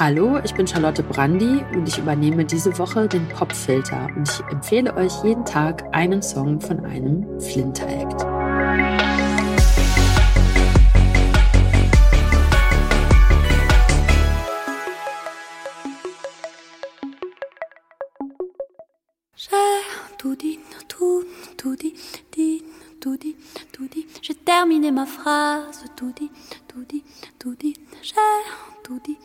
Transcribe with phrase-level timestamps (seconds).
[0.00, 4.94] Hallo, ich bin Charlotte Brandi und ich übernehme diese Woche den Popfilter und ich empfehle
[4.94, 7.26] euch jeden Tag einen Song von einem
[23.88, 24.06] dit.
[24.22, 26.30] J'ai terminé ma phrase, tout dit,
[26.68, 27.04] tout dit,
[27.38, 27.74] tout dit.
[28.02, 28.14] J'ai
[28.82, 29.16] tout dit,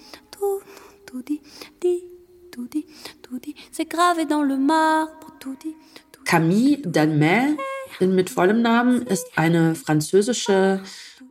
[6.26, 7.58] Camille Dalmet,
[8.00, 10.82] mit vollem Namen, ist eine französische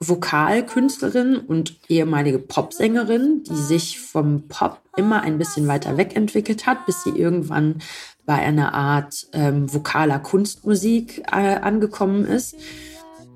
[0.01, 7.03] Vokalkünstlerin und ehemalige Popsängerin, die sich vom Pop immer ein bisschen weiter wegentwickelt hat, bis
[7.05, 7.77] sie irgendwann
[8.27, 12.57] bei einer Art ähm, vokaler Kunstmusik äh, angekommen ist.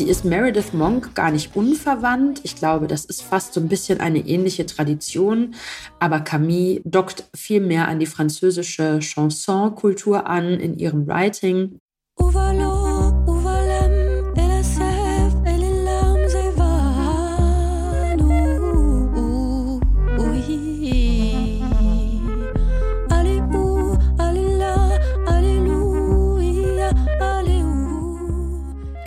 [0.00, 2.40] Sie ist Meredith Monk gar nicht unverwandt.
[2.42, 5.54] Ich glaube, das ist fast so ein bisschen eine ähnliche Tradition.
[5.98, 11.80] Aber Camille dockt viel mehr an die französische Chanson-Kultur an in ihrem Writing.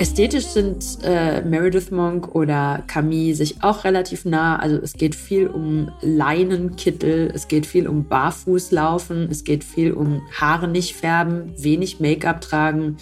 [0.04, 4.58] Ästhetisch sind äh, Meredith Monk oder Camille sich auch relativ nah.
[4.58, 10.22] Also es geht viel um Leinenkittel, es geht viel um Barfußlaufen, es geht viel um
[10.34, 12.98] Haare nicht färben, wenig Make-up tragen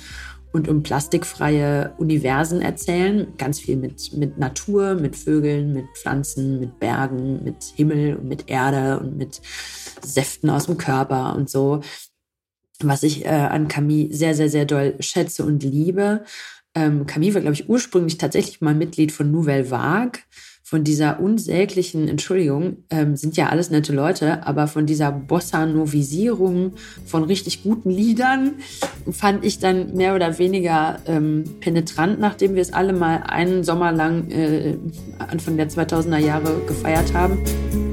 [0.51, 3.33] und um plastikfreie Universen erzählen.
[3.39, 8.47] Ganz viel mit, mit Natur, mit Vögeln, mit Pflanzen, mit Bergen, mit Himmel und mit
[8.47, 9.41] Erde und mit
[10.03, 11.81] Säften aus dem Körper und so.
[12.83, 16.25] Was ich äh, an Camille sehr, sehr, sehr doll schätze und liebe.
[16.73, 20.21] Ähm, Camille war, glaube ich, ursprünglich tatsächlich mal Mitglied von Nouvelle Vague.
[20.63, 27.23] Von dieser unsäglichen, Entschuldigung, ähm, sind ja alles nette Leute, aber von dieser Bossa-Novisierung von
[27.25, 28.53] richtig guten Liedern
[29.11, 33.91] fand ich dann mehr oder weniger ähm, penetrant, nachdem wir es alle mal einen Sommer
[33.91, 34.77] lang äh,
[35.19, 37.90] Anfang der 2000er Jahre gefeiert haben.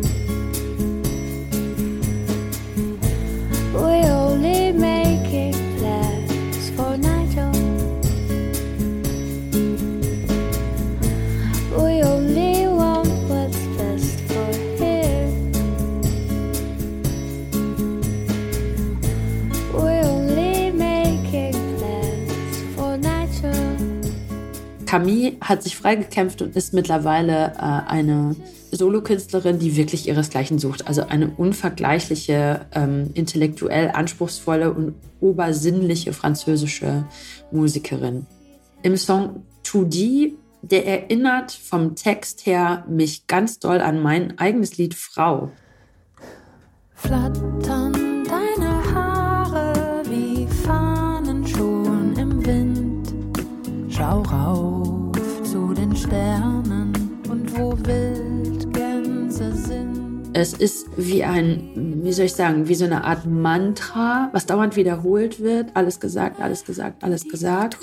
[24.99, 28.35] Camille hat sich freigekämpft und ist mittlerweile äh, eine
[28.73, 30.89] Solokünstlerin, die wirklich ihresgleichen sucht.
[30.89, 37.05] Also eine unvergleichliche, ähm, intellektuell anspruchsvolle und obersinnliche französische
[37.53, 38.27] Musikerin.
[38.83, 44.79] Im Song To Die, der erinnert vom Text her mich ganz doll an mein eigenes
[44.79, 45.53] Lied Frau.
[46.95, 48.08] Flattern
[56.09, 60.31] Sternen und wo Wildgänse sind.
[60.33, 64.75] Es ist wie ein, wie soll ich sagen, wie so eine Art Mantra, was dauernd
[64.77, 65.77] wiederholt wird.
[65.77, 67.77] Alles gesagt, alles gesagt, alles gesagt.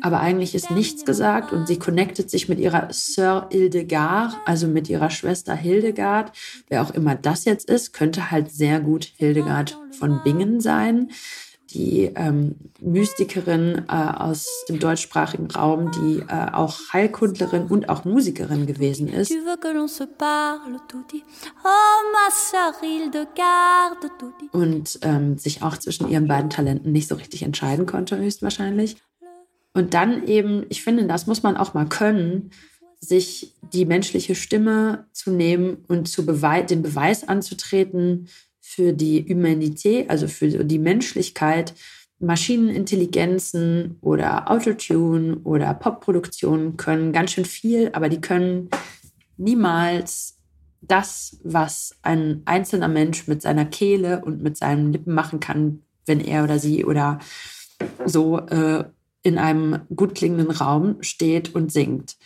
[0.00, 4.88] Aber eigentlich ist nichts gesagt und sie connectet sich mit ihrer Sœur Hildegard, also mit
[4.88, 6.30] ihrer Schwester Hildegard.
[6.68, 11.10] Wer auch immer das jetzt ist, könnte halt sehr gut Hildegard von Bingen sein
[11.74, 18.66] die ähm, Mystikerin äh, aus dem deutschsprachigen Raum, die äh, auch Heilkundlerin und auch Musikerin
[18.66, 19.32] gewesen ist.
[19.32, 19.36] Oh,
[24.52, 28.96] und ähm, sich auch zwischen ihren beiden Talenten nicht so richtig entscheiden konnte, höchstwahrscheinlich.
[29.74, 32.50] Und dann eben, ich finde, das muss man auch mal können,
[33.00, 38.28] sich die menschliche Stimme zu nehmen und zu bewei den Beweis anzutreten,
[38.74, 41.74] für die Humanität, also für die Menschlichkeit,
[42.18, 48.70] Maschinenintelligenzen oder Autotune oder Popproduktion können ganz schön viel, aber die können
[49.36, 50.38] niemals
[50.80, 56.20] das, was ein einzelner Mensch mit seiner Kehle und mit seinen Lippen machen kann, wenn
[56.20, 57.18] er oder sie oder
[58.04, 58.84] so äh,
[59.22, 62.16] in einem gut klingenden Raum steht und singt.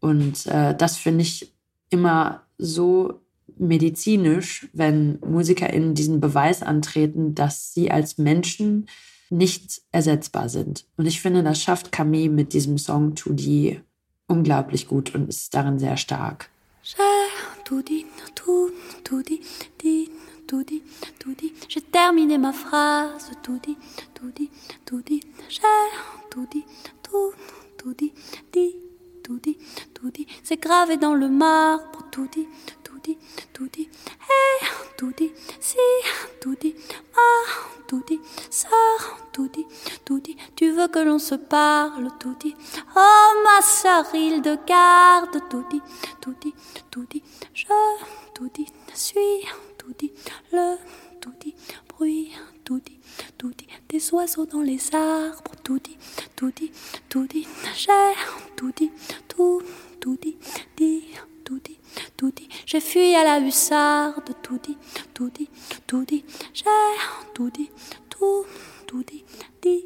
[0.00, 1.52] Und äh, das finde ich
[1.90, 3.21] immer so
[3.62, 8.86] medizinisch, wenn MusikerInnen diesen Beweis antreten, dass sie als Menschen
[9.30, 10.84] nicht ersetzbar sind.
[10.96, 13.80] Und ich finde, das schafft Camille mit diesem Song To Die
[14.26, 16.50] unglaublich gut und ist darin sehr stark.
[21.68, 23.78] J'ai terminé ma phrase, tout dit,
[24.14, 24.50] tout dit,
[24.84, 25.62] tout dit, j'ai
[26.30, 26.64] tout dit,
[27.02, 27.32] tout,
[27.78, 28.12] tout dit,
[29.22, 29.56] tout dit,
[29.94, 32.46] tout dit, c'est gravé dans le marbre, tout dit,
[33.02, 33.18] tout dit,
[33.52, 33.88] tout dit,
[34.28, 35.76] hey, tout dit, si,
[36.40, 36.74] tout dit,
[37.16, 37.50] ah,
[37.88, 38.20] tout dit,
[38.50, 38.68] ça,
[39.32, 39.66] tout dit,
[40.04, 42.54] tout dit, tu veux que l'on se parle, tout dit,
[42.96, 45.82] oh ma sœur, il de garde, tout dit,
[46.20, 46.54] tout dit,
[46.90, 47.22] tout dit,
[47.54, 47.66] je,
[48.34, 49.46] tout dit, suis,
[49.78, 50.12] tout dit,
[50.52, 50.76] le,
[51.20, 51.54] tout dit,
[51.88, 52.32] bruit,
[52.64, 53.00] tout dit,
[53.36, 55.98] tout dit, des oiseaux dans les arbres, tout dit,
[56.36, 56.70] tout dit,
[57.08, 58.14] tout dit, j'ai
[58.56, 58.92] tout dit,
[59.28, 59.60] tout,
[60.00, 60.36] tout dit,
[60.76, 61.02] dit,
[62.16, 64.76] tout dit, j'ai fui à la hussarde, tout dit,
[65.14, 65.48] tout dit,
[65.86, 66.24] tout dit,
[66.54, 66.64] j'ai
[67.34, 67.70] tout dit,
[68.08, 68.44] tout,
[68.86, 69.24] tout dit,
[69.60, 69.84] dit,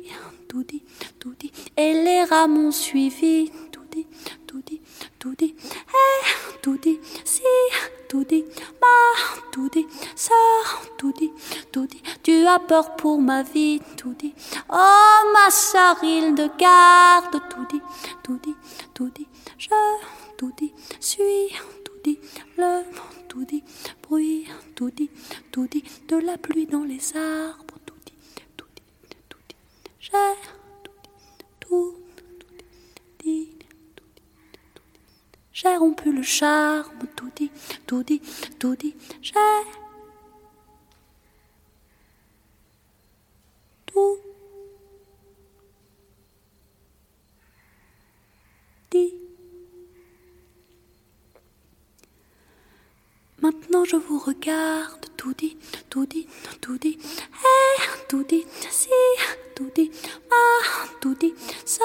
[0.48, 0.82] tout dit,
[1.18, 4.06] tout dit, et les rats m'ont suivi, tout dit,
[4.46, 4.80] tout dit,
[5.18, 7.42] tout dit, eh, tout dit, si,
[8.08, 8.44] tout dit,
[8.80, 10.34] ma, tout dit, ça,
[10.98, 11.30] tout dit,
[11.72, 14.34] tout dit, tu as peur pour ma vie, tout dit,
[14.72, 17.82] oh ma sœur, il de garde, tout dit,
[18.22, 18.56] tout dit,
[18.94, 19.68] tout dit, je,
[20.36, 21.22] tout dit, suis,
[22.56, 22.82] le,
[23.28, 23.62] tout dit,
[24.02, 25.10] bruit, tout dit,
[25.52, 28.14] tout dit, de la pluie dans les arbres, tout dit,
[28.56, 28.82] tout dit,
[29.28, 29.56] tout dit,
[29.98, 30.10] j'ai,
[30.84, 31.96] tout dit, tout,
[32.38, 32.46] tout
[33.24, 33.48] dit.
[35.52, 37.50] J'ai rompu le charme, tout dit,
[37.86, 38.20] tout dit,
[38.58, 39.34] tout dit, j'ai
[53.88, 55.56] je vous regarde, tout dit,
[55.90, 56.26] tout dit,
[56.60, 58.88] tout dit, eh, tout dit, si,
[59.54, 59.90] tout dit,
[60.32, 61.32] ah, tout dit,
[61.64, 61.84] ça,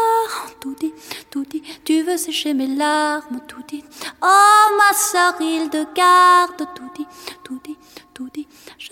[0.59, 0.93] tout dit,
[1.29, 3.83] tout dit, tu veux sécher mes larmes, tout dit,
[4.21, 7.07] oh ma sœur, il de garde, tout dit,
[7.43, 7.77] tout dit,
[8.15, 8.47] tout dit,
[8.79, 8.89] je,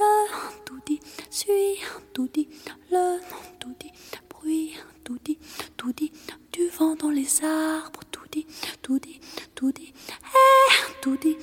[0.66, 1.00] tout dit,
[1.32, 1.80] suis,
[2.14, 2.48] tout dit,
[2.92, 3.18] le,
[3.60, 3.92] tout dit,
[4.30, 5.40] bruit, tout dit,
[5.78, 6.12] tout dit,
[6.52, 8.46] du vent dans les arbres, tout dit,
[8.84, 9.20] tout dit,
[9.56, 11.38] tout dit, eh, tout dit,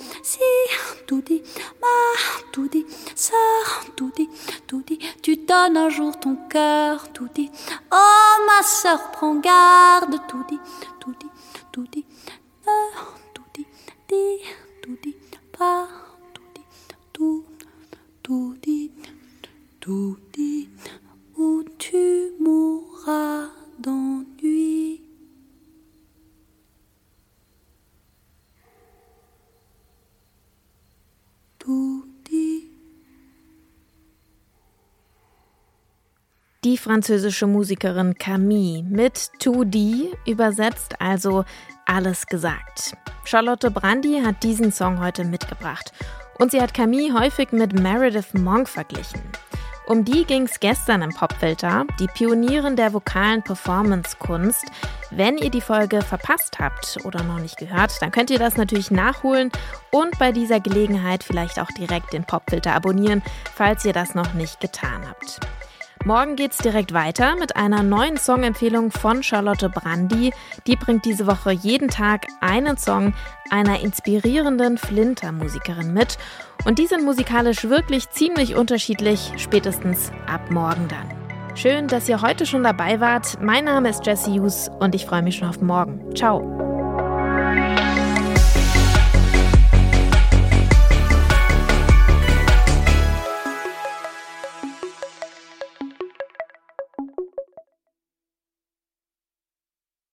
[5.46, 7.50] donnes un jour ton cœur, tout dit,
[7.92, 10.60] oh ma sœur, prends garde, tout dit,
[11.00, 11.30] tout dit,
[11.72, 12.04] tout dit,
[13.34, 13.66] tout dit,
[14.08, 14.38] dit,
[14.82, 15.16] tout dit,
[15.56, 15.85] pas,
[36.66, 41.44] Die französische Musikerin Camille mit 2D übersetzt also
[41.84, 42.96] alles gesagt.
[43.22, 45.92] Charlotte Brandy hat diesen Song heute mitgebracht
[46.40, 49.20] und sie hat Camille häufig mit Meredith Monk verglichen.
[49.86, 54.64] Um die ging es gestern im Popfilter, die Pionierin der vokalen Performance-Kunst.
[55.12, 58.90] Wenn ihr die Folge verpasst habt oder noch nicht gehört, dann könnt ihr das natürlich
[58.90, 59.52] nachholen
[59.92, 63.22] und bei dieser Gelegenheit vielleicht auch direkt den Popfilter abonnieren,
[63.54, 65.38] falls ihr das noch nicht getan habt.
[66.06, 70.32] Morgen geht's direkt weiter mit einer neuen Songempfehlung von Charlotte Brandy.
[70.68, 73.12] Die bringt diese Woche jeden Tag einen Song
[73.50, 76.16] einer inspirierenden Flinter-Musikerin mit.
[76.64, 81.56] Und die sind musikalisch wirklich ziemlich unterschiedlich, spätestens ab morgen dann.
[81.56, 83.42] Schön, dass ihr heute schon dabei wart.
[83.42, 86.14] Mein Name ist Jesse Hughes und ich freue mich schon auf morgen.
[86.14, 86.55] Ciao.